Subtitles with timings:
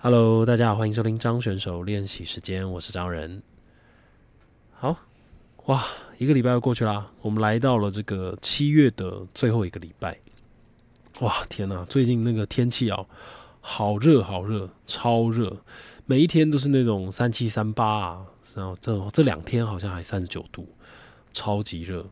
[0.00, 3.42] Hello，大家好，欢迎收听张选手练习时间，我是张仁。
[4.70, 4.96] 好，
[5.66, 5.84] 哇，
[6.18, 10.16] 一个礼拜又过去啦，我们来到了这个七月的最后一个礼拜。
[11.18, 13.04] 哇，天呐，最近那个天气啊，
[13.60, 15.56] 好热好热，超热，
[16.06, 20.68] 每一天都是那种三七三八啊，然后这这两天好像还三十九度，
[21.32, 22.06] 超级热。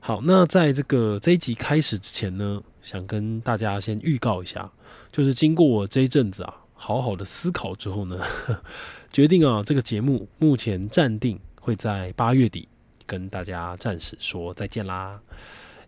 [0.00, 4.70] 好，那在这个这一集开始之前呢，想跟大家先预告一下，
[5.10, 8.20] 就是经过我这一阵子啊，好好的思考之后呢，
[9.10, 12.68] 决定啊，这个节目目前暂定会在八月底
[13.06, 15.18] 跟大家暂时说再见啦。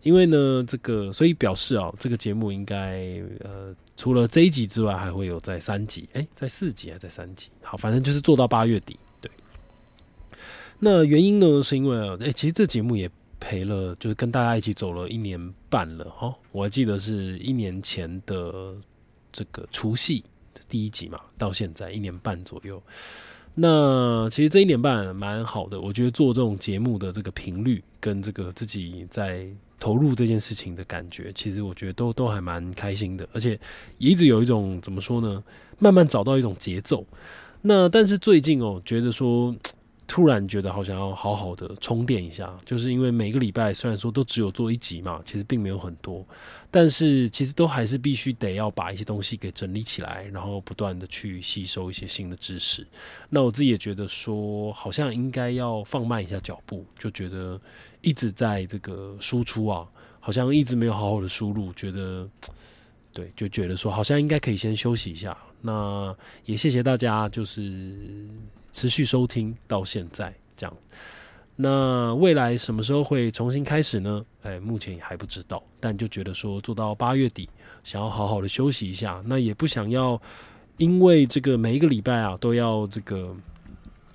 [0.01, 8.97] 因为呢，这个所以表示啊，这个节目应该呃，除了这一集之外，还会有在三集，哎，在四集还在三集，好，反正就是做到八月底。
[9.21, 9.29] 对，
[10.79, 13.07] 那原因呢，是因为哎，其实这节目也。
[13.39, 16.33] 陪了，就是跟大家一起走了一年半了哈。
[16.51, 18.75] 我还记得是一年前的
[19.31, 20.23] 这个除夕
[20.67, 22.81] 第一集嘛，到现在一年半左右。
[23.55, 29.47] 那其实这一年半蛮好的，我觉得做这种节目的这个频率跟这个自己在
[29.79, 33.59] 投入这件事情的感觉，其实我觉得都都还蛮开心的，而且
[33.97, 35.43] 一直有一种怎么说呢，
[35.79, 37.05] 慢慢找到一种节奏。
[37.61, 39.55] 那但是最近哦，觉得说。
[40.07, 46.25] 突然觉得好想要好好的充电一下，就是因为每个礼拜虽然说都只有做一集嘛，其实并没有很多，
[46.71, 52.87] 但是其实都还是必须得要把一些东西给整理起来，然后不断的去吸收一些新的知识。
[53.29, 57.59] 那我自己也觉得说，好像应该要放慢一下脚步，就觉得
[57.99, 59.85] 一直在这个输出啊，
[60.21, 62.27] 好像一直没有好好的输入，觉得
[63.17, 65.35] 对，就觉得说好像应该可以先休息一下。
[65.61, 66.15] 那
[66.45, 67.95] 也谢谢大家，就是。
[68.73, 70.77] 持续收听到现在，这样，
[71.55, 74.23] 那未来什么时候会重新开始呢？
[74.43, 77.49] 哎，目前也还不知道，但就觉得说做到八月底，
[77.83, 80.21] 想要好好的休息一下，那也不想要
[80.77, 83.35] 因为这个每一个礼拜啊都要这个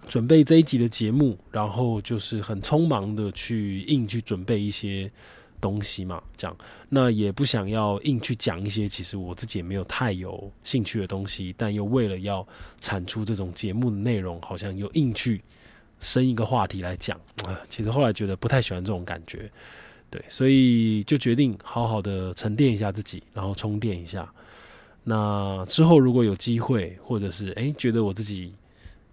[0.07, 5.11] 准备这一集的节目，然后就是很匆忙的去硬去准备一些。
[5.63, 6.55] 东西嘛，这样
[6.89, 12.47] 那也不想要硬去讲一些其实我自己也没有太有兴趣的东西，但又为了要
[12.81, 15.41] 产出这种节目的内容，好像又硬去
[16.01, 17.59] 生一个话题来讲啊。
[17.71, 19.49] 其实后来觉得不太喜欢这种感觉，
[20.11, 24.29] 对，所以就决定好好的沉淀一下自己，然后充电一下。
[25.05, 28.53] 那之后如果有机会，或者是哎觉得我自己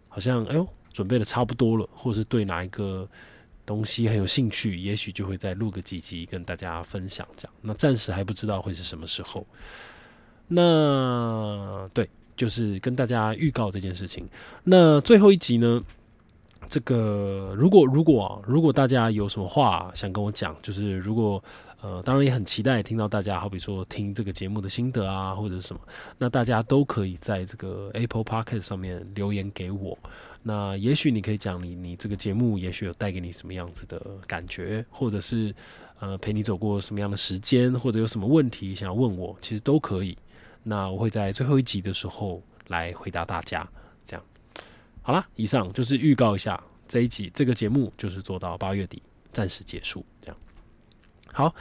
[0.07, 3.07] 好像哎呦准备的差不多了，或是对哪一个。
[3.69, 7.27] 东西很有兴趣，也许就会再录个几集跟大家分享。
[7.37, 9.45] 这样，那暂时还不知道会是什么时候。
[10.47, 14.27] 那对，就是跟大家预告这件事情。
[14.63, 15.83] 那最后一集呢？
[16.69, 21.43] 这个如果如果如果大家有什么话想跟我讲，就是如果
[21.81, 25.81] 呃，当然也很期待听到大家，好比说听这个节目的心得啊，或者什么，
[26.17, 29.97] 那大家都可以在这个 Apple Podcast 上面留言给我。
[30.43, 35.55] 那也许你可以讲你你这个节目也许有带给你什么样子的感觉，或者是
[35.99, 40.17] 呃陪你走过什么样的时间，或者有什么问题想要问我，其实都可以。
[40.61, 43.65] 那我会在最后一集的时候来回答大家。
[45.09, 49.01] 好啦，以上就是预告一下这一集这个节目就是做到八月底
[49.33, 50.05] 暂时结束。
[50.21, 50.37] 这样
[51.33, 51.55] 好，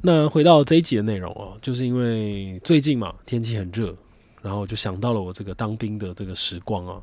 [0.00, 3.92] 那回到这一集的内容哦，就是因为最近嘛天气很热。
[4.40, 7.02] 然后就想到了我这个当兵的这个时光啊，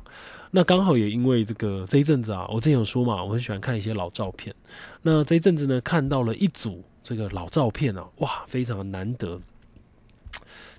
[0.50, 4.54] 那刚好也因为这个这一阵子啊，我之前有说嘛，我很喜欢看一些老照片。
[5.02, 9.38] 那这一阵子呢，看到了一组这个老照片啊，哇，非常的难得。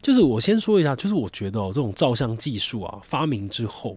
[0.02, 3.96] 就是我先说一下，就是我觉得哦，这种照相技术啊发明之后，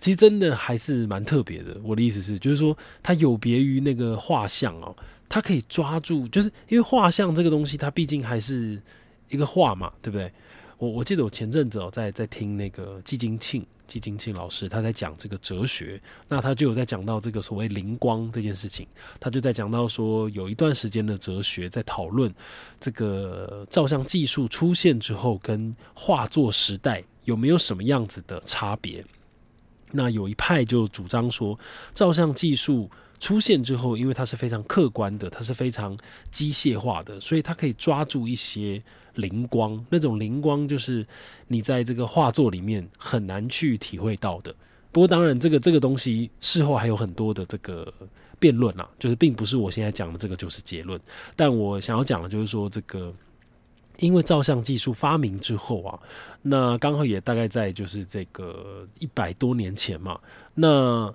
[0.00, 1.78] 其实真的还是蛮特别的。
[1.84, 4.96] 我的意思是，就是说它有别于那个画像哦，
[5.28, 8.80] 它可以抓住，就是因为画像这个东西，它毕竟还是
[9.28, 10.32] 一个画嘛，对不对？
[10.78, 18.86] 我我记得我前阵子哦，在在听那个季金庆季金庆老师，他在讲这个哲学，那他就有在讲到这个所谓灵光这件事情，
[19.18, 22.32] 他就在讲到说，有一段时间的哲学在讨论
[22.78, 29.04] 这个照相技术出现之后，跟画作时代有没有什么样子的差别？
[29.92, 31.58] 那有一派就主张说，
[31.94, 35.96] 照相技术出现之后，因为它是非常客观的，它是非常
[36.30, 38.82] 机械化的，所以它可以抓住一些。
[39.14, 41.04] 灵光那种灵光，就是
[41.48, 44.54] 你在这个画作里面很难去体会到的。
[44.92, 47.92] 不过，当然，这个这个东西事后还有很多的这个
[48.38, 50.98] 辩论啦，就是并不是我现在讲的这个就是结论。
[51.34, 53.12] 但我想要讲的就是说，这个
[54.00, 55.98] 因为照相技术发明之后啊，
[56.42, 60.18] 那刚好也大概在就是这个一百多年前嘛，
[60.54, 61.14] 那。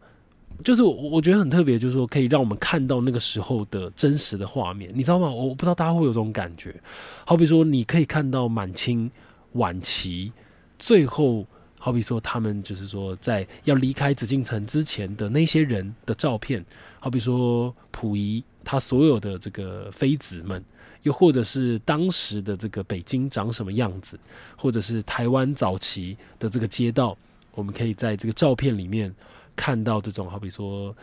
[0.64, 5.30] 就是我我觉得很特别，就是说可以让我们看到那个时候的真实的画面，你知道吗？
[5.30, 6.74] 我不知道大家会有这种感觉，
[7.26, 9.12] 好比说你可以看到满清
[9.52, 10.32] 晚期
[10.80, 11.46] 最后，
[11.86, 16.66] 好比说他们就是说在要离开紫禁城之前的那些人的照片，
[17.00, 20.66] 好比说溥仪他所有的这个妃子们，
[21.04, 24.20] 又或者是当时的这个北京长什么样子，
[24.58, 27.16] 或者是台湾早期的这个街道，
[27.54, 29.14] 我们可以在这个照片里面
[29.56, 30.96] 看到这种好比说。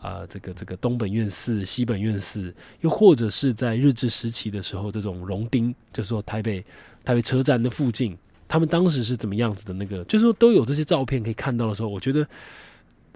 [0.00, 6.64] 啊，这个这个东本院寺、西本院寺，又或者是在日治时期的时候，这种荣町，就是说台北
[7.04, 8.16] 台北车站的附近，
[8.50, 12.26] 他们当时是怎么样子的那个，就是说都有这些照片可以看到的时候，我觉得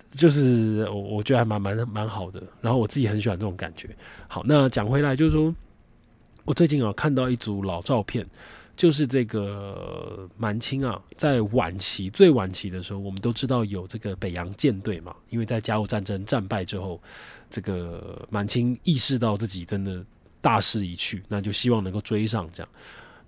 [0.08, 2.40] 就是我我觉得还蛮蛮蛮好的。
[2.60, 3.88] 然后我自己很喜欢这种感觉。
[4.28, 5.52] 好，那讲回来就是说，
[6.44, 8.24] 我最近啊看到一组老照片。
[8.76, 15.14] 就是这个满清啊，在晚期最晚期的时候，我们都知道有这个北洋舰队嘛。
[15.30, 17.00] 因为在甲午战争战败之后，
[17.48, 20.04] 这个满清意识到自己真的
[20.40, 22.68] 大势已去，那就希望能够追上这样。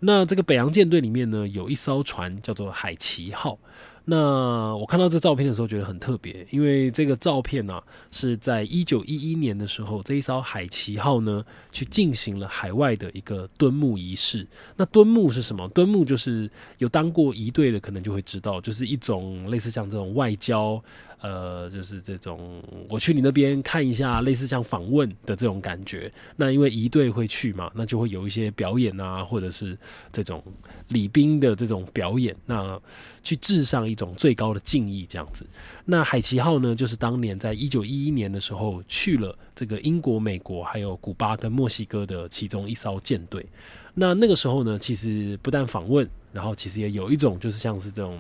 [0.01, 3.59] 那这个北洋舰队里面呢，有一艘船叫做海奇号。
[4.09, 7.83] 那我看到这照片的时候，觉得很特别，因为这个照片呢
[8.13, 14.47] 是在一九一一年的时候，这一艘海奇号呢去进行了海外的一个敦睦仪式。
[14.77, 15.69] 那敦睦是什么？
[15.71, 16.49] 敦睦就是
[16.79, 20.81] 有当过仪队的，可能就会知道，就是一种类似像这种外交。
[21.23, 26.13] 呃，就是这种我去你那边看一下，类似像访问的这种感觉。
[26.37, 29.77] 那因为一队会去嘛，那就会有一些表演啊，或者是
[30.13, 30.45] 这种
[30.89, 32.79] 礼宾的这种表演，那
[33.23, 35.45] 去致上一种最高的敬意这样子。
[35.85, 43.45] 那海奇号呢，就是当年在一九一一年的时候去了这个英国、美国还有古巴跟墨西哥的其中一艘舰队。
[43.95, 48.17] 那那个时候呢，其实不但访问，然后其实也有一种就是像是这种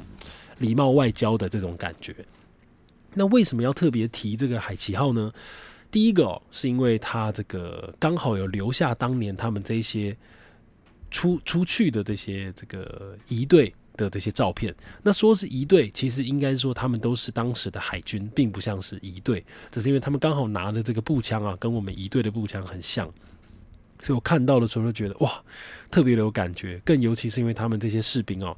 [0.58, 2.16] 礼貌外交的这种感觉。
[3.14, 5.32] 那为什么要特别提这个海奇号呢？
[5.88, 10.14] 第一个是因为它这个刚好有留下当年他们这些
[11.10, 14.74] 出出去的这些这个仪队的这些照片。
[15.02, 23.06] 那说是仪队，其实应该说他们都是当时的海军，并不像是仪队，只是因为他们刚好拿的这个步枪啊，跟我们仪队的步枪很像，
[23.98, 25.42] 所以我看到的时候就觉得哇，
[25.90, 26.80] 特别的有感觉。
[26.84, 28.56] 更尤其是因为他们这些士兵哦，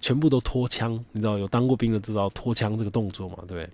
[0.00, 3.70] 全部都脱枪，你知道有当过兵的知道脱枪这个动作嘛，对不对？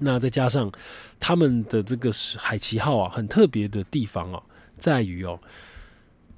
[0.00, 0.70] 那再加上
[1.18, 4.40] 他们的这个是海旗号啊，很特别的地方哦，
[4.78, 5.38] 在于哦，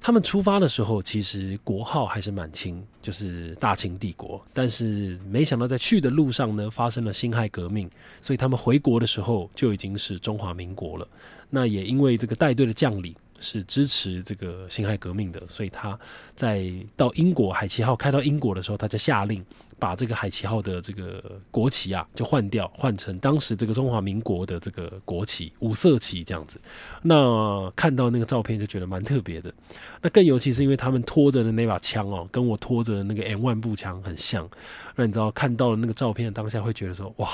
[0.01, 7.87] 他们出发的时候其实国号还是满清，就是大清帝国，但是没想到在去的路上呢，发生了辛亥革命，
[8.21, 11.07] 所以他们回国的时候就已经是中华民国了。
[11.49, 13.15] 那也因为这个带队的将领。
[13.43, 15.99] 是支持这个辛亥革命的，所以他
[16.35, 19.43] 在到英国海旗号开到英国的时候，他就下令
[19.81, 26.61] 把这个海奇号的这个国旗啊就换掉，换成当时这个中华民国的这个国旗五色旗这样子。
[27.01, 29.51] 那看到那个照片就觉得蛮特别的。
[29.99, 34.47] 那更尤其是因为他们拖着的那把枪哦，跟我拖着的那个 M1 步枪很像。
[34.95, 37.29] 那你知道看到了那个照片当下会觉得说哇，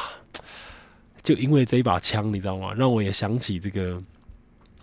[1.22, 2.74] 就因为这一把枪，你知道吗？
[2.74, 4.02] 让我也想起这个。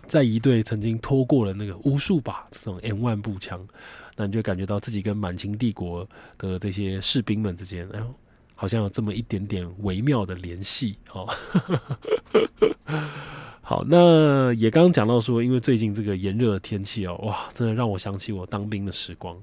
[0.07, 3.67] 在一队曾经拖过了那个无数把这种 M 万步枪，
[4.15, 6.07] 那你就感觉到自己跟满清帝国
[6.37, 8.01] 的这些士兵们之间，哎，
[8.55, 10.97] 好像有这么一点点微妙的联系。
[11.11, 11.27] 哦。
[13.61, 19.35] 好，那也刚刚讲到说，因为最近这个炎热的天气哦，哇，真的让我想起我当兵的时光。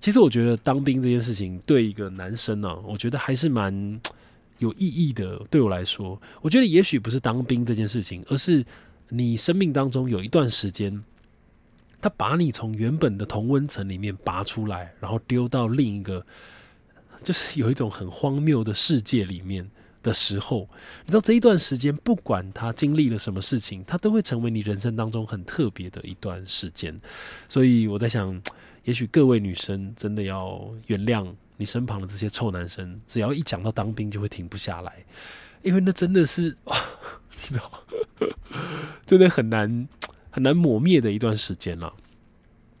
[0.00, 4.00] 其实我觉得当兵这件事情对一个男生呢，我觉得还是蛮
[4.58, 5.40] 有意义的。
[5.50, 8.64] 对我来说，我觉得也许不是当兵这件事情，而是。
[9.12, 11.02] 你生命当中有一段时间，
[12.00, 16.24] 他把你从原本的同温层里面拔出来，然后丢到另一个，
[17.22, 19.70] 就是有一种很荒谬的世界里面
[20.02, 20.68] 的时候，
[21.04, 26.98] 你知道这一段时间，不管他经历了什么事情，他都会成为你人生当中很特别的一段时间。
[27.48, 28.40] 所以我在想，
[28.84, 35.04] 也许各位女生真的要原谅你身旁的这些臭男生，只要一讲到当兵就会停不下来，
[35.62, 36.56] 因为那真的是。
[37.48, 37.82] 你知道，
[39.06, 39.88] 真的很难
[40.30, 41.92] 很难磨灭的一段时间了。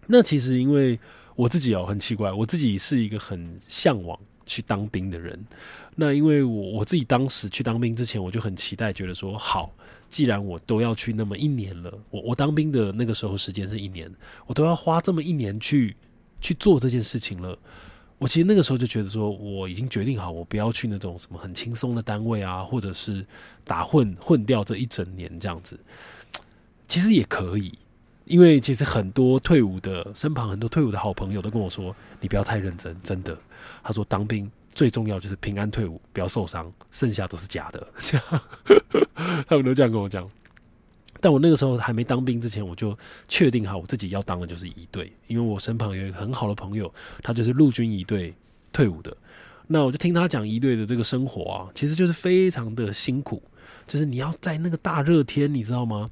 [0.06, 0.98] 那其实因为
[1.36, 5.38] 我自己哦，很奇怪，我自己是一个很向往去当兵的人。
[5.94, 9.72] 那因为我我自己当时去当兵之前，我就很期待，觉得说好，
[10.08, 14.10] 既然我都要去那么一年了，我我当兵的那个时候时间是一年，
[14.46, 15.94] 我都要花这么一年去
[16.40, 17.56] 去做这件事情了。
[18.18, 23.24] 我其实那个时候就觉得说，我已经决定好，我不要去那种什么很轻松的单位啊，或者是
[23.64, 25.78] 打混混掉这一整年这样子。
[26.90, 27.78] 其实也可以，
[28.24, 33.38] 因为其实很多退伍的身旁很多退伍的好朋友都跟我说，你不要太认真，真的。
[33.80, 37.86] 他说当兵最重要就是平安退伍，不要受伤，剩下都是假的。
[37.98, 38.42] 这样，
[39.46, 40.28] 他们都这样跟我讲。
[41.20, 46.92] 但我那个时候还没当兵之前，我就确定好我自己要当的就是一队，因为我身旁有一个很好的朋友，
[47.22, 48.34] 他就是陆军一队
[48.72, 49.16] 退伍的。
[49.68, 53.40] 那我就听他讲一队的这个生活啊，其实就是非常的辛苦，
[53.86, 56.10] 就是你要在那个大热天，你知道吗？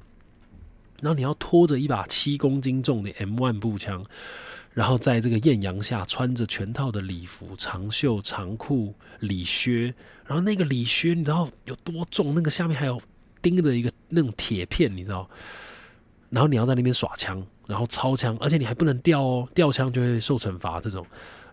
[1.01, 4.03] 然后你要拖着一把七公斤重的 M1 步枪，
[4.73, 9.93] 然后在这个艳阳下穿着全套的礼服、长袖长裤、礼靴，
[10.25, 12.33] 然后那个礼靴你知道有多重？
[12.35, 13.01] 那个下面还有
[13.41, 15.29] 钉着一个那种铁片，你知道？
[16.29, 20.79] 然后你要在那边耍枪，然后操枪，而且你还不能掉哦，掉枪就会受惩罚。
[20.79, 21.05] 这种，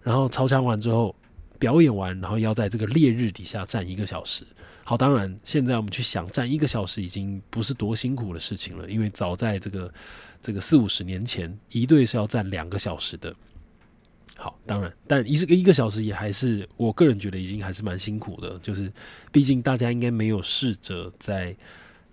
[0.02, 1.16] 然后操枪完之后，
[1.58, 4.44] 表演完，然后要在这个烈日底下站一个小时。
[4.88, 9.92] 好，当然现在我们去想站一个小时已经不是多辛苦的事情了，因为早在这个
[10.40, 13.34] 这个四五十年前，一队是要站两个小时的。
[14.36, 18.92] 好，当然，但一个一个小时也还是我个人觉得已经还是蛮辛苦的，就是
[19.32, 21.56] 毕竟大家应该没有试着在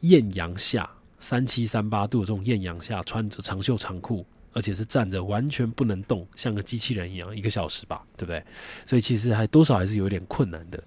[0.01, 0.89] 艳阳下。
[1.19, 8.43] 三七三八度的这种艳阳下，穿着长袖长裤，而且是站着，完全不能动，像个机器人一样，一个小时吧，对不对？
[8.85, 10.83] 所以其实还多少还是有点困难的。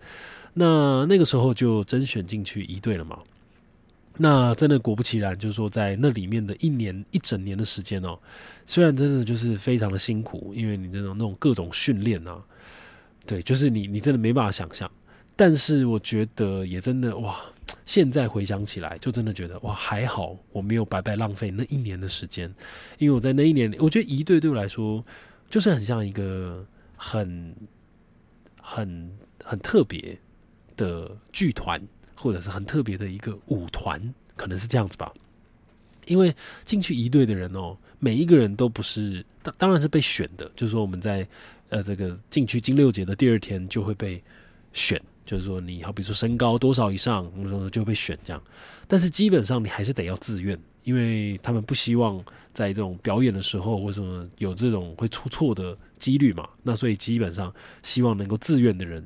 [0.58, 3.18] 那那个时候就甄选进去一队了嘛。
[4.16, 8.18] 那真的果不其然，就是说在那里面的一年一整年的时间哦，
[8.64, 12.42] 虽然真的就是非常的辛苦，因为你那种那种各种训练啊，
[13.26, 14.90] 对，就是你你真的没办法想象。
[15.36, 17.36] 但是我觉得也真的哇。
[17.84, 22.52] 现在回想起来，就真的觉得哇，还好我没有白白浪费那一年的时间，
[22.98, 25.04] 因为我在那一年，我觉得一队对我来说
[25.50, 26.64] 就是很像一个
[26.96, 27.54] 很
[28.60, 29.10] 很
[29.42, 30.16] 很特别
[30.76, 31.80] 的剧团，
[32.14, 34.00] 或者是很特别的一个舞团，
[34.36, 35.12] 可能是这样子吧。
[36.06, 41.26] 因为进去一队的人哦，每一个人都不是当当然是被选的，就是说我们在
[41.68, 44.22] 呃这个进去金六节的第二天就会被
[44.72, 45.00] 选。
[45.24, 48.40] 就是说，你好，比如说身高多少以上，说就被选这样。
[48.86, 56.48] 但是基本上你还是得要自愿，因为他们不希望在这种表演的时候，为什么有这种会出错的几率嘛？
[56.62, 57.52] 那所以基本上
[57.82, 59.04] 希望能够自愿的人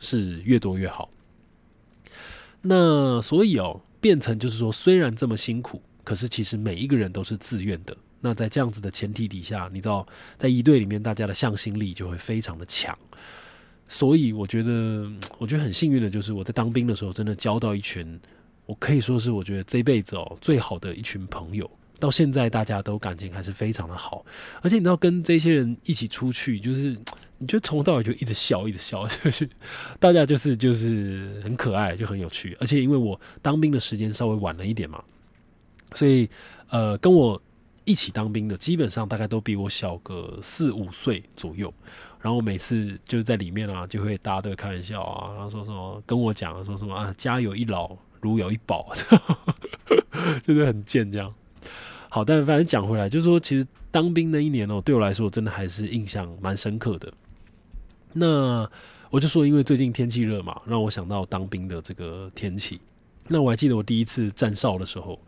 [0.00, 1.08] 是越多越好。
[2.62, 7.96] 那所以哦，变成就是说，虽然这么辛苦，可是其实每一个人都是自愿的。
[8.20, 12.98] 那在这样子的前提底下，你知道，在一队里面，大家的向心力就会非常的强。
[13.88, 18.20] 所以我觉得， 我觉得很幸运的就是我在当兵的时候，真的交到一群，
[18.66, 21.70] 我可以说是我觉得这辈子哦最好的一群朋友。
[21.98, 24.24] 到现在大家都感情还是非常的好，
[24.62, 26.96] 而且你知道跟这些人一起出去，就是
[27.40, 29.48] 你就从头到尾就一直笑，一直笑，就是
[29.98, 32.56] 大家就是就是很可爱，就很有趣。
[32.60, 35.02] 而且因为我当兵的时间稍微晚了一点嘛，
[35.94, 36.28] 所以
[36.68, 37.40] 呃跟我
[37.84, 41.72] 一起当兵的基本上大概都比我小个四五岁左右。
[42.20, 48.92] 然后每次就是在里面啊，就会大家都会开玩笑啊，然后说什么跟我讲说什么啊，家有一老 如有一宝，
[50.42, 51.32] 就是很贱这样。
[52.10, 57.10] 好，但反正讲回来，就是说其实当兵那一年哦，对我来说真的还是印象蛮深刻的。
[58.12, 58.68] 那
[59.10, 62.80] 我就说，因为最近天气热嘛，让我想到当兵的这个天气。
[63.28, 65.20] 那我还记得我第一次站哨的时候，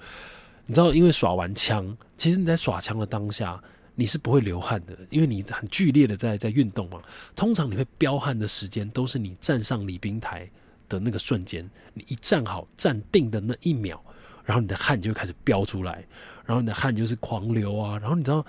[0.67, 3.62] 你知道，因为耍完枪，其实你在耍枪的当下。
[3.95, 6.99] 你是不会流汗的，因为你很剧烈的在在运动嘛。
[7.37, 10.51] 通常你会飙汗的时间，都是你站上礼宾台
[10.89, 14.03] 的那个瞬间，你一站好站定的那一秒，
[14.47, 16.03] 然后你的汗就会开始飙出来，
[16.47, 17.99] 然后你的汗就是狂流啊。
[17.99, 18.45] 然后你知道，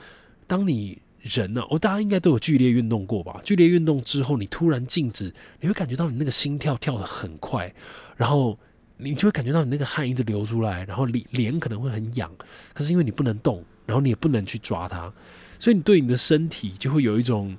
[0.48, 3.42] 当你人呢，哦，大家应该都有剧烈运动过吧？
[3.44, 7.74] 剧烈运动之后，你突然静止，你会感觉到你那个心跳跳得很快，
[8.15, 8.58] 然后
[8.98, 12.32] 你就会感觉到你那个汗一直流出来，然后脸脸可能会很痒，
[12.74, 13.63] 可是因为你不能动。
[13.86, 15.12] 然后你也不能去抓它，
[15.60, 17.53] 所以你对你的身体就会有一种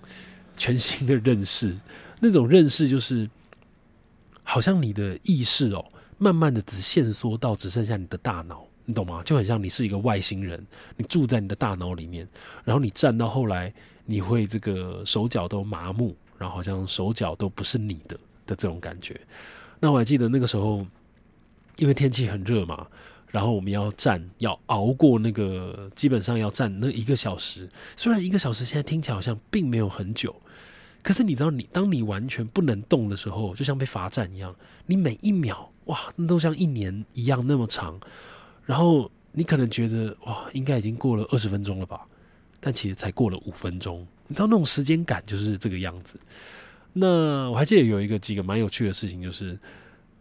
[0.57, 1.79] 全新的认识。
[2.19, 3.29] 那种认识就是，
[4.43, 5.85] 好像你的意识哦，
[6.17, 9.23] 慢慢的只限缩到只剩下你的大脑，你懂吗？
[9.25, 10.65] 就很像你是一个外星人，
[10.97, 12.29] 你住在你的大脑里面。
[12.65, 13.73] 然后你站到后来，
[14.05, 19.21] 你会这个手脚都麻木，然后好像手脚都不是你的的这种感觉。
[19.81, 20.87] 那我还记得那个时候，
[21.77, 22.87] 因为天气很热嘛。
[23.31, 27.69] 然后我们要站，要熬过那个，基本上要站那一个小时。
[27.97, 30.33] 虽然一个小时现在听起来好像并没有很久，
[31.03, 34.55] 可是你知道，你当你完全不能动的时候，就像被罚站一样，
[34.87, 37.99] 你每一秒哇，那都像一年一样那么长。
[38.65, 42.07] 然后你可能觉得哇，应该已经过了二十分钟了吧？
[42.61, 44.07] 但其实才过了五分钟。
[44.27, 46.19] 你知道那种时间感就是这个样子。
[46.93, 49.59] 那我还记得有一个几个蛮有趣的事情，就是。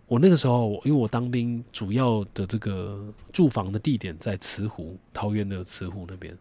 [0.06, 6.38] 我那个时候，因为我当兵，主要的这个住房的地点在慈湖，桃园的慈湖那边。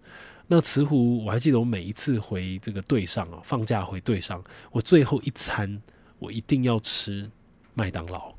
[0.49, 4.43] 那慈湖，我还记得我每一次回这个队上啊，放假回队上，
[4.73, 5.81] 我最后一餐
[6.19, 7.31] 我一定要吃
[7.73, 8.35] 麦当劳。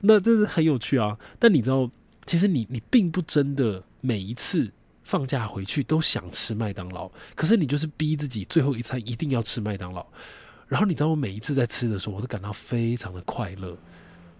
[0.00, 1.18] 那这是很有趣啊。
[1.38, 1.90] 但你知道，
[2.30, 4.70] 其实你你并不真的每一次
[5.02, 10.06] 放假回去都想吃麦当劳，可是你就是逼自己最后一餐一定要吃麦当劳。
[10.68, 13.76] 然后你知道我每一次在吃的时候，我都感到非常的快乐。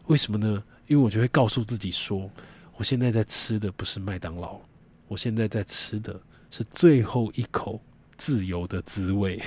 [0.07, 0.63] 为什么呢？
[0.87, 2.31] 因为我就会告诉自己说，
[2.77, 4.61] 我现在在吃的不是麦当劳，
[5.09, 6.15] 我现在在吃的
[6.49, 7.83] 是最后一口
[8.17, 9.43] 自由的滋味。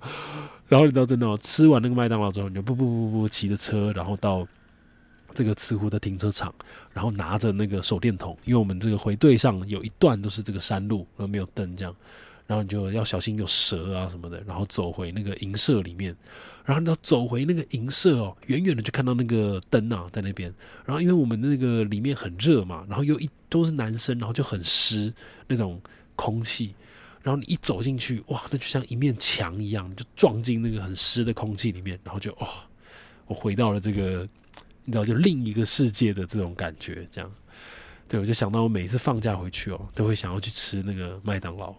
[0.68, 4.46] 然后你知道真的哦，吃完那个麦当劳之后，你就不不不不骑着车，然后到
[5.34, 6.54] 这个慈湖的停车场，
[6.92, 11.94] 然后拿着那个手电筒，因为我们这个回队上有一段都是这个山路，然后没有灯这样。
[12.46, 16.16] 然后你就要小心有蛇啊什么的，然后走回那个银舍里面，
[16.64, 20.50] 然后你要走回那个银舍哦，远远的就看到那个灯啊在那边。
[20.86, 25.12] 然后因为我们那个里面很热嘛，然后又一都是男生，然后就很湿
[25.46, 25.78] 那种
[26.16, 26.74] 空气。
[27.22, 32.48] 然后你一走进去，哇，那就像一面墙一样，就撞进那个很湿的空气里面，然后就哦，
[33.26, 34.26] 我回到了这个
[34.88, 37.30] 你知道就另一个世界的这种感觉，这样。
[38.08, 41.74] 对，我就想到我每次放假回去哦，都会想要去吃那个麦当劳。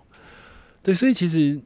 [0.83, 1.59] 对，所以其实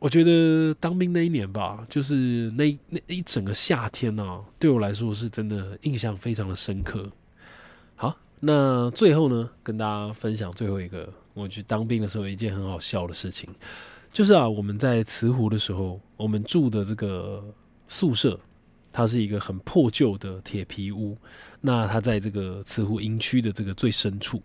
[0.00, 7.08] 我觉得当兵那一年吧，就是那那一整个夏天呢，对我来说是真的印象非常的深刻。
[7.94, 13.48] 好，那最后呢，跟大家分享最后一个，我去当兵的时候一件很好笑的事情，
[14.12, 17.44] 就是啊，我们在慈湖的时候，我们住的这个
[17.86, 18.40] 宿舍，
[18.94, 21.18] 它是一个很破旧的铁皮屋，
[21.60, 24.40] 那它在这个慈湖营区的这个最深处。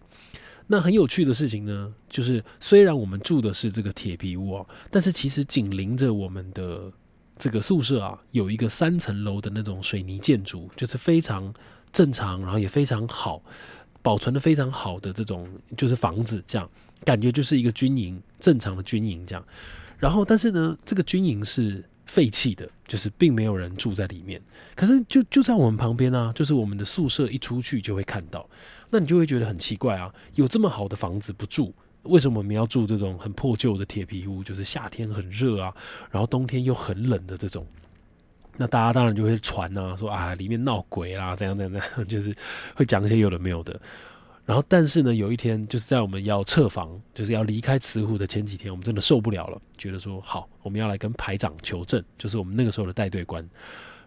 [0.65, 6.91] 那很有趣的事情呢，就是虽然我们住的是这个铁皮屋啊，但是其实紧邻着我们的
[7.37, 11.53] 这个宿舍啊，有一个三层楼的那种水泥建筑，就是非常
[11.93, 13.43] 正常，然后也非常好，
[14.01, 16.67] 保存的非常好的这种就是房子，这样
[17.03, 19.45] 感觉就是一个军营，正常的军营这样。
[19.99, 24.41] 然后，但是呢，这个军营是废弃的，就是并没有人住在里面。
[24.75, 28.49] 可是就就在我们旁边啊，就是我们的宿舍一出去就会看到。
[28.89, 34.43] 那你就会觉得很奇怪啊，有这么好的房子不住，为什么我们要住这种很破旧的铁皮屋？
[34.43, 35.71] 就是夏天很热啊，
[36.09, 37.63] 然后冬天又很冷的这种。
[38.57, 42.35] 那大家当然就会传啊，说啊里面闹鬼啦，怎样怎样怎样， 就是
[42.73, 43.79] 会讲一些有的没有的。
[44.49, 53.47] 然后但是呢，有一天就是在我们要撤房，就是要离开慈湖的前几天，我们真的受不了了，觉得说好，我们要来跟排长求证，就是我们那个时候的带队官。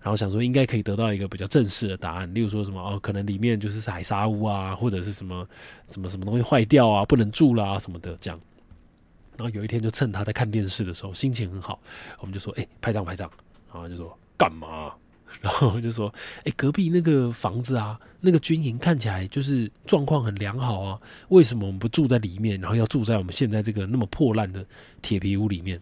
[0.00, 5.46] 然后想说应该可以得到一个比较正式的答案，例如说什么哦，可能里面就是海沙屋啊，或者是什么
[5.90, 8.40] 什么什么东西坏掉啊，不能住啦什么的这样。
[9.36, 11.78] 然后有一天就趁他在看电视的时候，心情很好，
[12.18, 13.30] 我们就说：“哎，排长排长。”
[13.72, 14.92] 然后就说：“干嘛？”
[15.40, 16.12] 然后就说
[16.44, 24.64] ：“哎，隔壁那个房子啊，那个军营看起来就是状况很良好啊，为什么我们不住在里面，然后要住在我们现在这个那么破烂的
[25.00, 25.80] 铁皮屋里面？”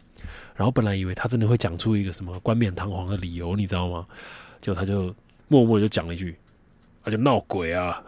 [0.54, 4.06] 然后本来以为他真的会讲出一个什么冠冕堂皇的理由，你知道吗？
[4.60, 5.14] 结果他就
[5.48, 6.36] 默默就讲了一句
[7.02, 8.02] ：“他就闹鬼啊！”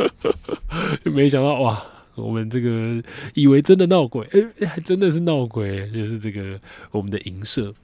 [1.04, 1.82] 就没想到哇，
[2.14, 3.02] 我们这个
[3.34, 4.26] 以为真的闹鬼，
[4.60, 7.74] 哎，还真的是闹鬼，就是这个我们的营舍。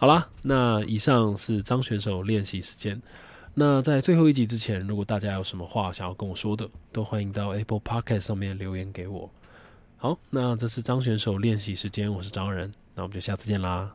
[0.00, 3.02] 好啦，那以上是张选手练习时间。
[3.54, 9.28] 那在最后一集之前，如果大家有什么话想要跟我说的，都欢迎到 Apple Podcast 上面留言给我。
[9.96, 13.92] 好，那这是张选手练习时间，我是张仁，那我们就下次见啦。